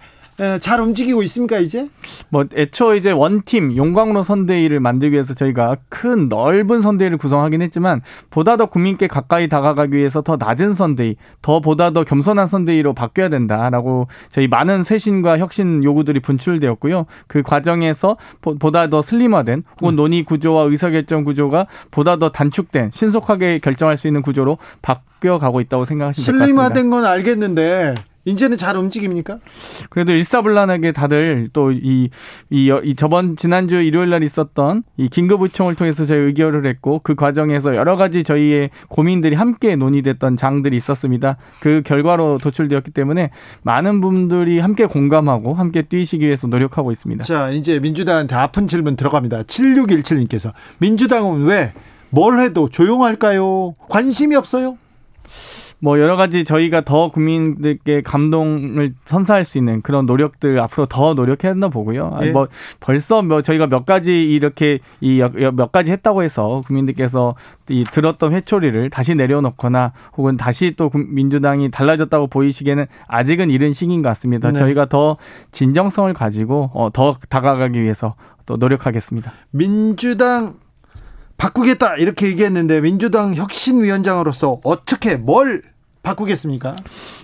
[0.59, 1.87] 잘 움직이고 있습니까 이제?
[2.29, 8.57] 뭐 애초 이제 원팀 용광로 선대위를 만들기 위해서 저희가 큰 넓은 선대위를 구성하긴 했지만 보다
[8.57, 14.07] 더 국민께 가까이 다가가기 위해서 더 낮은 선대위, 더 보다 더 겸손한 선대위로 바뀌어야 된다라고
[14.31, 17.05] 저희 많은 쇄신과 혁신 요구들이 분출되었고요.
[17.27, 18.17] 그 과정에서
[18.59, 24.21] 보다 더 슬림화된 혹은 논의 구조와 의사결정 구조가 보다 더 단축된 신속하게 결정할 수 있는
[24.21, 26.45] 구조로 바뀌어 가고 있다고 생각하시면 될것 같습니다.
[26.45, 27.93] 슬림화된 건 알겠는데
[28.25, 29.39] 이제는 잘 움직입니까?
[29.89, 32.09] 그래도 일사불란하게 다들 또이이
[32.49, 37.75] 이 저번 지난주 일요일 날 있었던 이 긴급 의총을 통해서 저희 의결을 했고 그 과정에서
[37.75, 41.37] 여러 가지 저희의 고민들이 함께 논의됐던 장들이 있었습니다.
[41.59, 43.31] 그 결과로 도출되었기 때문에
[43.63, 47.23] 많은 분들이 함께 공감하고 함께 뛰시기 위해서 노력하고 있습니다.
[47.23, 49.43] 자, 이제 민주당한테 아픈 질문 들어갑니다.
[49.43, 51.73] 7617님께서 민주당은 왜
[52.11, 53.73] 뭘 해도 조용할까요?
[53.89, 54.77] 관심이 없어요?
[55.79, 61.51] 뭐 여러 가지 저희가 더 국민들께 감동을 선사할 수 있는 그런 노력들 앞으로 더 노력해야
[61.53, 62.17] 한다 보고요.
[62.23, 62.31] 예.
[62.31, 62.47] 뭐
[62.79, 65.21] 벌써 뭐 저희가 몇 가지 이렇게 이
[65.53, 67.35] 몇 가지 했다고 해서 국민들께서
[67.69, 74.09] 이 들었던 회초리를 다시 내려놓거나 혹은 다시 또 민주당이 달라졌다고 보이시기에는 아직은 이른 시기인 것
[74.09, 74.51] 같습니다.
[74.51, 74.59] 네.
[74.59, 75.17] 저희가 더
[75.51, 78.15] 진정성을 가지고 어, 더 다가가기 위해서
[78.45, 79.31] 또 노력하겠습니다.
[79.51, 80.55] 민주당
[81.41, 85.63] 바꾸겠다 이렇게 얘기했는데 민주당 혁신위원장으로서 어떻게 뭘
[86.03, 86.75] 바꾸겠습니까?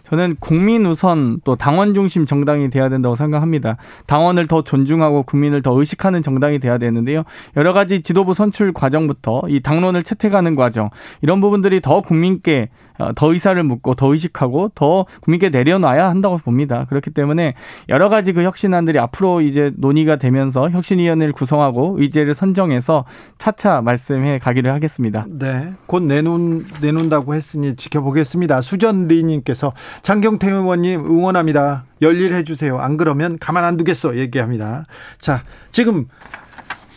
[0.10, 3.76] 저는 국민 우선 또 당원 중심 정당이 돼야 된다고 생각합니다.
[4.06, 7.24] 당원을 더 존중하고 국민을 더 의식하는 정당이 돼야 되는데요.
[7.58, 10.90] 여러 가지 지도부 선출 과정부터 이 당론을 채택하는 과정
[11.22, 16.86] 이런 부분들이 더 국민께 어, 더 의사를 묻고 더 의식하고 더 국민께 내려놔야 한다고 봅니다.
[16.90, 17.54] 그렇기 때문에
[17.90, 23.06] 여러 가지 그 혁신안들이 앞으로 이제 논의가 되면서 혁신위원회를 구성하고 의제를 선정해서
[23.38, 25.26] 차차 말씀해 가기를 하겠습니다.
[25.30, 28.62] 네, 곧 내놓 내놓는다고 했으니 지켜보겠습니다.
[28.62, 31.86] 수전 리님께서 장경태 의원님 응원합니다.
[32.02, 32.80] 열일해 주세요.
[32.80, 34.86] 안 그러면 가만 안 두겠어 얘기합니다.
[35.20, 36.08] 자, 지금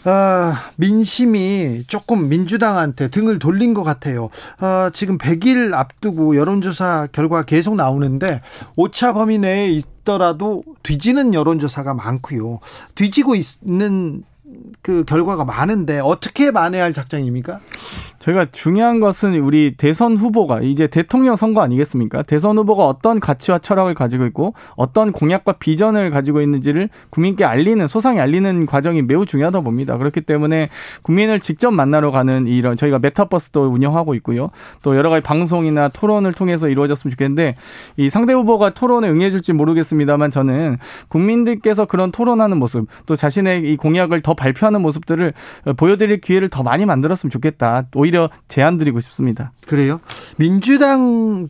[0.04, 4.30] 아, 민심이 조금 민주당한테 등을 돌린 것 같아요.
[4.58, 8.40] 아, 지금 100일 앞두고 여론조사 결과 계속 나오는데
[8.76, 12.60] 오차 범위 내에 있더라도 뒤지는 여론조사가 많고요.
[12.94, 14.24] 뒤지고 있는
[14.82, 17.60] 그 결과가 많은데 어떻게 만회할 작정입니까?
[18.18, 22.22] 저희가 중요한 것은 우리 대선 후보가 이제 대통령 선거 아니겠습니까?
[22.22, 28.20] 대선 후보가 어떤 가치와 철학을 가지고 있고 어떤 공약과 비전을 가지고 있는지를 국민께 알리는 소상히
[28.20, 29.96] 알리는 과정이 매우 중요하다 봅니다.
[29.96, 30.68] 그렇기 때문에
[31.02, 34.50] 국민을 직접 만나러 가는 이런 저희가 메타버스도 운영하고 있고요.
[34.82, 37.54] 또 여러 가지 방송이나 토론을 통해서 이루어졌으면 좋겠는데
[37.96, 40.76] 이 상대 후보가 토론에 응해줄지 모르겠습니다만 저는
[41.08, 45.32] 국민들께서 그런 토론하는 모습 또 자신의 이 공약을 더 발 표하는 모습들을
[45.76, 47.86] 보여드릴 기회를 더 많이 만들었으면 좋겠다.
[47.94, 49.52] 오히려 제안 드리고 싶습니다.
[49.66, 50.00] 그래요?
[50.36, 51.48] 민주당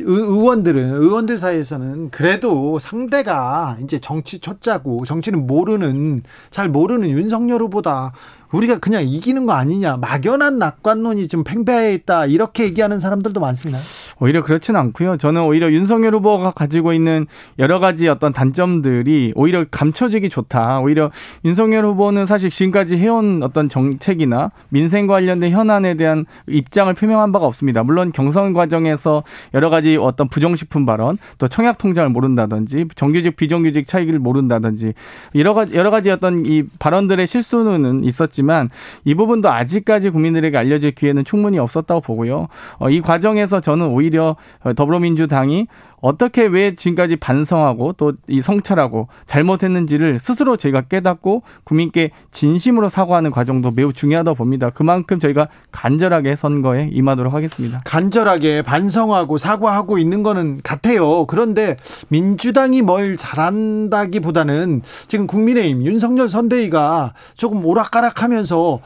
[0.00, 8.12] 의원들은 의원들 사이에서는 그래도 상대가 이제 정치 초짜고 정치는 모르는 잘 모르는 윤석열 후보다
[8.52, 13.78] 우리가 그냥 이기는 거 아니냐 막연한 낙관론이 좀 팽배해 있다 이렇게 얘기하는 사람들도 많습니다.
[14.20, 15.16] 오히려 그렇지는 않고요.
[15.16, 17.26] 저는 오히려 윤석열 후보가 가지고 있는
[17.58, 20.80] 여러 가지 어떤 단점들이 오히려 감춰지기 좋다.
[20.80, 21.10] 오히려
[21.44, 27.82] 윤석열 후보는 사실 지금까지 해온 어떤 정책이나 민생 관련된 현안에 대한 입장을 표명한 바가 없습니다.
[27.82, 29.22] 물론 경선 과정에서
[29.54, 34.92] 여러 가지 어떤 부정식품 발언, 또 청약 통장을 모른다든지 정규직 비정규직 차이를 모른다든지
[35.36, 38.41] 여러 가지 여러 가지 어떤 이 발언들의 실수는 있었지.
[38.42, 38.68] 있지만
[39.04, 42.48] 이 부분도 아직까지 국민들에게 알려질 기회는 충분히 없었다고 보고요.
[42.78, 44.36] 어, 이 과정에서 저는 오히려
[44.76, 45.68] 더불어민주당이
[46.02, 53.70] 어떻게 왜 지금까지 반성하고 또 이 성찰하고 잘못했는지를 스스로 저희가 깨닫고 국민께 진심으로 사과하는 과정도
[53.70, 54.70] 매우 중요하다고 봅니다.
[54.70, 57.82] 그만큼 저희가 간절하게 선거에 임하도록 하겠습니다.
[57.84, 61.26] 간절하게 반성하고 사과하고 있는 거는 같아요.
[61.26, 61.76] 그런데
[62.08, 68.80] 민주당이 뭘 잘한다기보다는 지금 국민의힘 윤석열 선대위가 조금 오락가락하면서 어,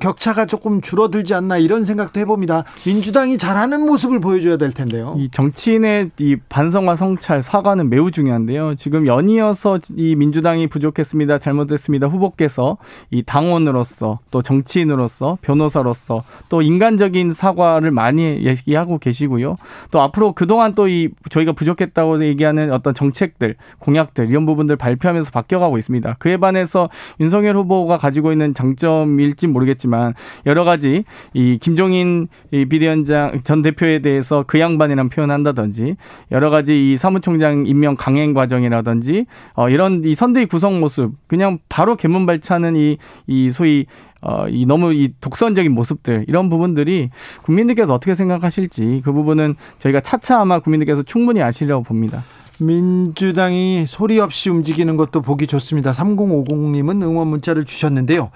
[0.00, 2.64] 격차가 조금 줄어들지 않나 이런 생각도 해봅니다.
[2.86, 5.14] 민주당이 잘하는 모습을 보여줘야 될 텐데요.
[5.18, 8.76] 이 정치인의 이 반성과 성찰, 사과는 매우 중요한데요.
[8.76, 12.78] 지금 연이어서 이 민주당이 부족했습니다, 잘못했습니다 후보께서
[13.10, 19.56] 이 당원으로서 또 정치인으로서 변호사로서 또 인간적인 사과를 많이 얘기하고 계시고요.
[19.90, 25.78] 또 앞으로 그동안 또 이 저희가 부족했다고 얘기하는 어떤 정책들, 공약들 이런 부분들 발표하면서 바뀌어가고
[25.78, 26.14] 있습니다.
[26.20, 30.14] 그에 반해서 윤석열 후보가 가지고 있는 장점일지 모르 모르겠지만
[30.46, 35.96] 여러 가지 이 김종인 이 비대위원장 전 대표에 대해서 그 양반이라는 표현한다든지
[36.32, 41.96] 여러 가지 이 사무총장 임명 강행 과정이라든지 어 이런 이 선대위 구성 모습 그냥 바로
[41.96, 43.86] 개문 발차는 이 이 소위
[44.22, 47.10] 어, 이 너무 이 독선적인 모습들 이런 부분들이
[47.42, 52.24] 국민들께서 어떻게 생각하실지 그 부분은 저희가 차차 아마 국민들께서 충분히 아시려고 봅니다.
[52.58, 55.92] 민주당이 소리 없이 움직이는 것도 보기 좋습니다.
[55.92, 58.30] 3050님은 응원 문자를 주셨는데요.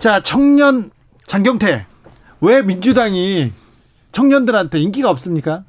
[0.00, 0.90] 자, 청년
[1.26, 1.84] 장경태.
[2.40, 3.52] 왜 민주당이
[4.12, 5.62] 청년들한테 인기가 없습니까?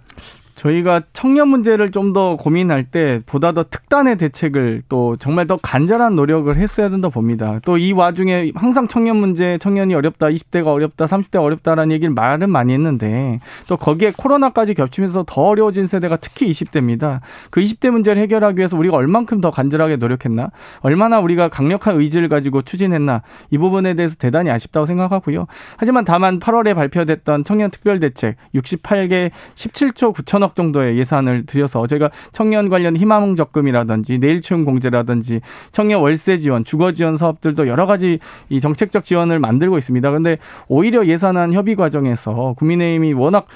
[0.62, 6.16] 저희가 청년 문제를 좀 더 고민할 때 보다 더 특단의 대책을 또 정말 더 간절한
[6.18, 7.60] 노력을 했어야 된다 봅니다.
[7.64, 12.74] 또 이 와중에 항상 청년 문제, 청년이 어렵다, 20대가 어렵다, 30대가 어렵다라는 얘기를 말은 많이
[12.74, 17.22] 했는데 또 거기에 코로나까지 겹치면서 더 어려워진 세대가 특히 20대입니다.
[17.50, 20.50] 그 20대 문제를 해결하기 위해서 우리가 얼만큼 더 간절하게 노력했나?
[20.82, 23.22] 얼마나 우리가 강력한 의지를 가지고 추진했나?
[23.52, 25.48] 이 부분에 대해서 대단히 아쉽다고 생각하고요.
[25.78, 32.10] 하지만 다만 8월에 발표됐던 청년 특별 대책 68개 17조 9천억 3억 정도의 예산을 들여서 제가
[32.32, 38.20] 청년 관련 희망 적금이라든지 내일 채용 공제라든지 청년 월세 지원, 주거 지원 사업들도 여러 가지
[38.50, 40.12] 이 정책적 지원을 만들고 있습니다.
[40.12, 40.38] 근데
[40.68, 43.48] 오히려 예산안 협의 과정에서 국민의힘이 워낙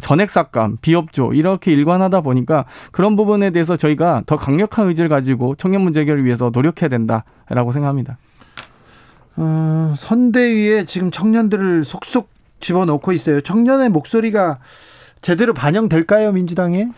[0.00, 5.82] 전액 삭감, 비협조 이렇게 일관하다 보니까 그런 부분에 대해서 저희가 더 강력한 의지를 가지고 청년
[5.82, 8.18] 문제 해결을 위해서 노력해야 된다라고 생각합니다.
[9.36, 13.40] 어, 선대위에 지금 청년들을 속속 집어넣고 있어요.
[13.40, 14.58] 청년의 목소리가
[15.22, 16.88] 제대로 반영될까요, 민주당에?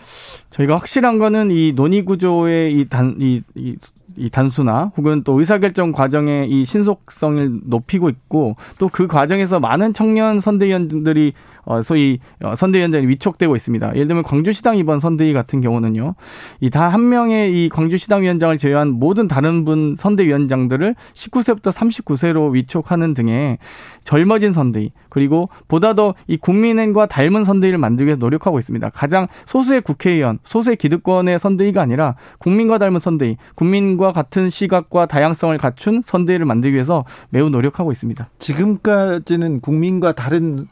[0.51, 5.93] 저희가 확실한 거는 이 논의 구조의 이 단, 이, 이, 이 단수나 혹은 또 의사결정
[5.93, 11.33] 과정의 이 신속성을 높이고 있고 또 그 과정에서 많은 청년 선대위원들이
[11.67, 13.95] 어, 소위 어, 선대위원장이 위촉되고 있습니다.
[13.95, 16.15] 예를 들면 광주시당 이번 선대위 같은 경우는요,
[16.61, 23.15] 이 다 한 명의 이 광주시당 위원장을 제외한 모든 다른 분 선대위원장들을 19세부터 39세로 위촉하는
[23.15, 23.57] 등의
[24.05, 28.91] 젊어진 선대위 그리고 보다 더 이 국민의과 닮은 선대위를 만들기 위해서 노력하고 있습니다.
[28.91, 36.03] 가장 소수의 국회의원, 소수의 기득권의 선대위가 아니라 국민과 닮은 선대위, 국민과 같은 시각과 다양성을 갖춘
[36.05, 38.29] 선대위를 만들기 위해서 매우 노력하고 있습니다.
[38.39, 40.69] 지금까지는 국민과 다른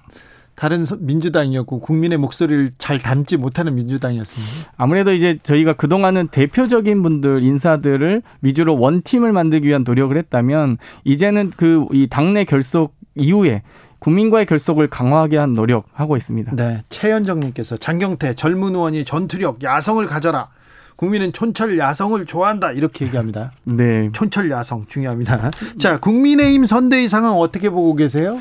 [0.54, 4.72] 다른 민주당이었고 국민의 목소리를 잘 담지 못하는 민주당이었습니다.
[4.76, 11.86] 아무래도 이제 저희가 그동안은 대표적인 분들 인사들을 위주로 원팀을 만들기 위한 노력을 했다면 이제는 그
[11.92, 13.62] 이 당내 결속 이후에
[13.98, 16.54] 국민과의 결속을 강화하게 한 노력하고 있습니다.
[16.56, 16.82] 네.
[16.88, 20.48] 최현정님께서 장경태 젊은 의원이 전투력, 야성을 가져라.
[21.02, 23.50] 국민은 촌철 야성을 좋아한다 이렇게 얘기합니다.
[23.64, 24.08] 네.
[24.12, 25.50] 촌철 야성 중요합니다.
[25.76, 28.38] 자, 국민의힘 선대위 상황 어떻게 보고 계세요?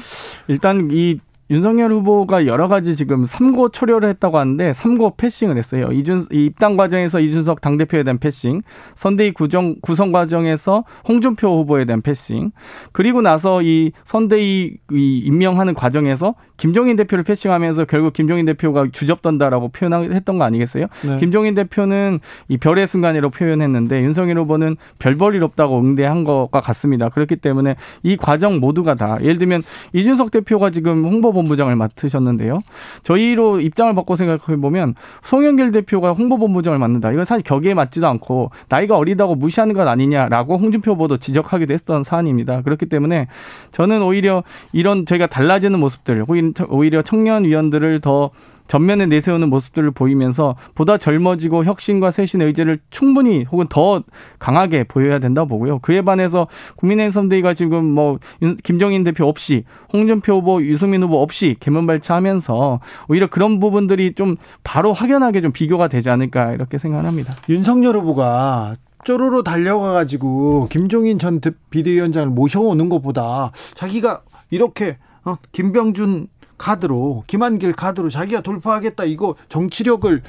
[0.47, 1.17] 일단 이
[1.51, 5.91] 윤석열 후보가 여러 가지 지금 삼고 초려를 했다고 하는데 삼고 패싱을 했어요.
[5.91, 8.61] 이준 입당 과정에서 이준석 당 대표에 대한 패싱,
[8.95, 12.51] 선대위 구정 구성 과정에서 홍준표 후보에 대한 패싱,
[12.93, 20.37] 그리고 나서 이 선대위 이 임명하는 과정에서 김종인 대표를 패싱하면서 결국 김종인 대표가 주접던다라고 표현했던
[20.37, 20.85] 거 아니겠어요?
[21.05, 21.17] 네.
[21.17, 27.09] 김종인 대표는 이 별의 순간이라고 표현했는데 윤석열 후보는 별볼일 없다고 응대한 것과 같습니다.
[27.09, 32.61] 그렇기 때문에 이 과정 모두가 다 예를 들면 이준석 대표가 지금 홍보 본부장을 맡으셨는데요.
[33.03, 37.11] 저희로 입장을 바꿔 생각해 보면 송영길 대표가 홍보본부장을 맡는다.
[37.11, 42.61] 이건 사실 격에 맞지도 않고 나이가 어리다고 무시하는 것 아니냐라고 홍준표 후보도 지적하기도 했던 사안입니다.
[42.61, 43.27] 그렇기 때문에
[43.71, 46.25] 저는 오히려 이런 저희가 달라지는 모습들,
[46.69, 48.31] 오히려 청년 위원들을 더
[48.67, 54.03] 전면에 내세우는 모습들을 보이면서 보다 젊어지고 혁신과 쇄신의 의지를 충분히 혹은 더
[54.39, 55.79] 강하게 보여야 된다고 보고요.
[55.79, 56.47] 그에 반해서
[56.77, 58.19] 국민의힘 선대위가 지금 뭐
[58.63, 64.93] 김정인 대표 없이 홍준표 후보, 유승민 후보 없이 개면 발차하면서 오히려 그런 부분들이 좀 바로
[64.93, 67.33] 확연하게 좀 비교가 되지 않을까 이렇게 생각합니다.
[67.49, 76.27] 윤석열 후보가 쪼로로 달려가 가지고 김종인 전 비대위원장을 모셔오는 것보다 자기가 이렇게 어, 김병준
[76.61, 80.21] 카드로 김한길 카드로 자기가 돌파하겠다 이거 정치력을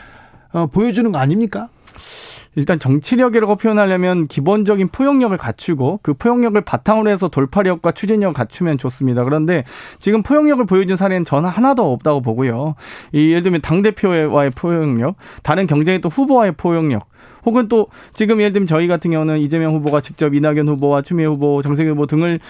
[0.54, 1.68] 어, 보여주는 거 아닙니까?
[2.54, 9.24] 일단 정치력이라고 표현하려면 기본적인 포용력을 갖추고 그 포용력을 바탕으로 해서 돌파력과 추진력을 갖추면 좋습니다.
[9.24, 9.64] 그런데
[9.98, 12.74] 지금 포용력을 보여준 사례는 저는 하나도 없다고 보고요.
[13.12, 17.06] 이 예를 들면 당대표와의 포용력, 다른 경쟁의 또 후보와의 포용력,
[17.44, 21.62] 혹은 또 지금 예를 들면 저희 같은 경우는 이재명 후보가 직접 이낙연 후보와 추미애 후보,
[21.62, 22.40] 정세균 후보 등을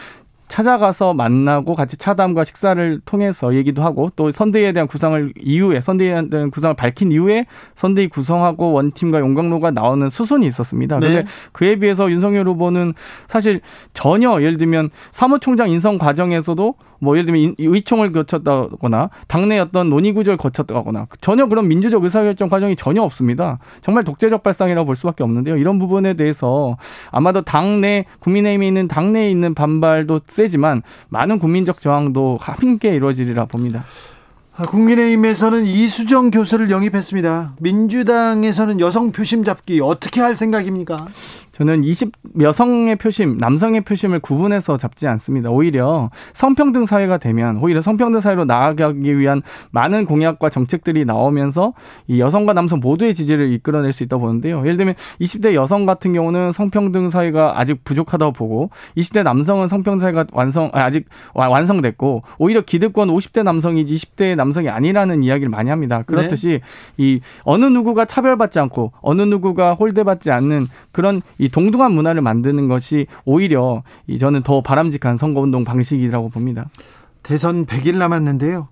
[0.52, 6.50] 찾아가서 만나고 같이 차담과 식사를 통해서 얘기도 하고 또 선대위에 대한 구상을 이후에 선대위에 대한
[6.50, 10.98] 구상을 밝힌 이후에 선대위 구성하고 원팀과 용광로가 나오는 수순이 있었습니다.
[10.98, 11.08] 네.
[11.08, 12.92] 그런데 그에 비해서 윤석열 후보는
[13.28, 13.62] 사실
[13.94, 20.36] 전혀 예를 들면 사무총장 인선 과정에서도 뭐 예를 들면 의총을 거쳤다거나 당내 어떤 논의 구조를
[20.36, 23.58] 거쳤다거나 전혀 그런 민주적 의사결정 과정이 전혀 없습니다.
[23.80, 25.56] 정말 독재적 발상이라고 볼 수밖에 없는데요.
[25.56, 26.76] 이런 부분에 대해서
[27.10, 33.82] 아마도 당내 국민의힘에 있는 당내에 있는 반발도 세지만 많은 국민적 저항도 함께 이루어지리라 봅니다.
[34.54, 37.54] 아, 국민의힘에서는 이수정 교수를 영입했습니다.
[37.58, 41.06] 민주당에서는 여성 표심 잡기 어떻게 할 생각입니까?
[41.52, 45.50] 저는 20 여성의 표심, 남성의 표심을 구분해서 잡지 않습니다.
[45.50, 51.74] 오히려 성평등 사회가 되면 오히려 성평등 사회로 나아가기 위한 많은 공약과 정책들이 나오면서
[52.08, 54.60] 이 여성과 남성 모두의 지지를 이끌어낼 수 있다고 보는데요.
[54.60, 60.26] 예를 들면 20대 여성 같은 경우는 성평등 사회가 아직 부족하다고 보고 20대 남성은 성평등 사회가
[60.32, 66.02] 완성 아직 완성됐고 오히려 기득권 50대 남성이지 20대 남성이 아니라는 이야기를 많이 합니다.
[66.02, 66.60] 그렇듯이
[66.96, 67.04] 네.
[67.04, 73.06] 이 어느 누구가 차별받지 않고 어느 누구가 홀대받지 않는 그런 이 동등한 문화를 만드는 것이
[73.24, 76.66] 오히려 이 저는 더 바람직한 선거운동 방식이라고 봅니다.
[77.22, 78.68] 대선 100일 남았는데요.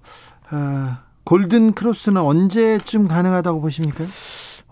[0.50, 4.04] 아, 골든 크로스는 언제쯤 가능하다고 보십니까?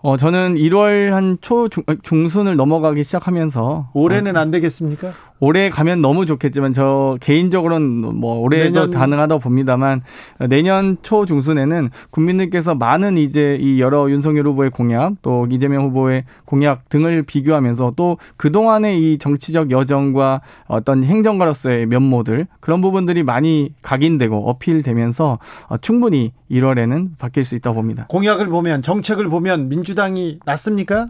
[0.01, 1.67] 어, 저는 1월 한 초
[2.03, 5.11] 중순을 넘어가기 시작하면서 올해는 어, 안 되겠습니까?
[5.39, 8.91] 올해 가면 너무 좋겠지만 저 개인적으로는 뭐 올해도 내년...
[8.91, 10.01] 가능하다고 봅니다만
[10.49, 16.89] 내년 초 중순에는 국민들께서 많은 이제 이 여러 윤석열 후보의 공약 또 이재명 후보의 공약
[16.89, 25.39] 등을 비교하면서 또 그동안의 이 정치적 여정과 어떤 행정가로서의 면모들 그런 부분들이 많이 각인되고 어필되면서
[25.67, 28.05] 어, 충분히 1월에는 바뀔 수 있다고 봅니다.
[28.09, 31.07] 공약을 보면 정책을 보면 민주당이 낫습니까?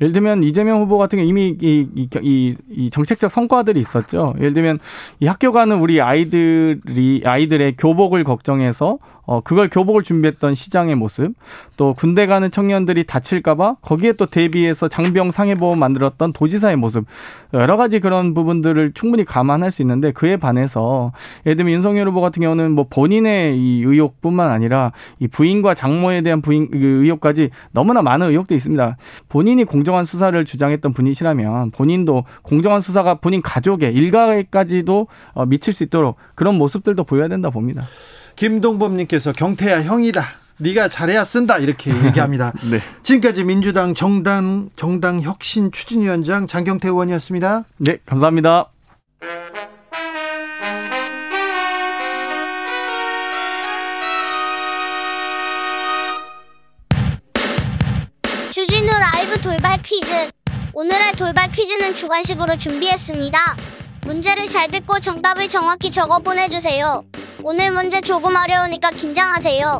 [0.00, 4.34] 예를 들면 이재명 후보 같은 경우 이미 이, 이, 이, 이 정책적 성과들이 있었죠.
[4.38, 4.78] 예를 들면
[5.20, 11.34] 이 학교 가는 우리 아이들이 아이들의 교복을 걱정해서 어, 그걸 교복을 준비했던 시장의 모습,
[11.76, 17.04] 또 군대 가는 청년들이 다칠까봐 거기에 또 대비해서 장병 상해보험 만들었던 도지사의 모습,
[17.52, 21.12] 여러 가지 그런 부분들을 충분히 감안할 수 있는데 그에 반해서
[21.44, 26.40] 예를 들면 윤석열 후보 같은 경우는 뭐 본인의 이 의혹뿐만 아니라 이 부인과 장모에 대한
[26.40, 28.96] 부인 그 의혹까지 너무나 많은 의혹도 있습니다.
[29.28, 36.16] 본인이 공정한 수사를 주장했던 분이시라면 본인도 공정한 수사가 본인 가족의 일가에까지도 어, 미칠 수 있도록
[36.34, 37.82] 그런 모습들도 보여야 된다 봅니다.
[38.38, 40.24] 김동범님께서 경태야 형이다.
[40.58, 42.52] 네가 잘해야 쓴다 이렇게 얘기합니다.
[42.70, 42.80] 네.
[43.02, 47.64] 지금까지 민주당 정당 정당 혁신 추진위원장 장경태 의원이었습니다.
[47.78, 48.70] 네, 감사합니다.
[58.52, 60.12] 주진우 라이브 돌발 퀴즈.
[60.72, 63.38] 오늘의 돌발 퀴즈는 주관식으로 준비했습니다.
[64.02, 67.04] 문제를 잘 듣고 정답을 정확히 적어 보내주세요.
[67.50, 69.78] 오늘 문제 조금 어려우니까 긴장하세요.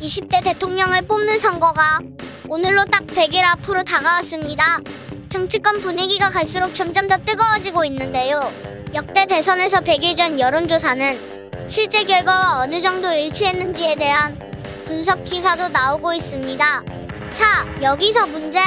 [0.00, 1.98] 20대 대통령을 뽑는 선거가
[2.48, 4.78] 오늘로 딱 100일 앞으로 다가왔습니다.
[5.28, 8.50] 정치권 분위기가 갈수록 점점 더 뜨거워지고 있는데요.
[8.94, 14.38] 역대 대선에서 100일 전 여론조사는 실제 결과와 어느 정도 일치했는지에 대한
[14.86, 16.82] 분석 기사도 나오고 있습니다.
[17.34, 18.60] 자, 여기서 문제.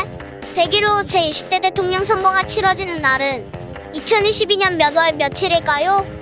[0.56, 3.51] 100일 후 제20대 대통령 선거가 치러지는 날은
[3.95, 6.22] 2022년 몇 월 며칠일까요?